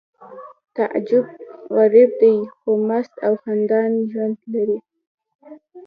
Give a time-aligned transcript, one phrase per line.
[0.75, 1.25] تعجب
[1.75, 4.77] غریب دی خو مست او خندان ژوند لري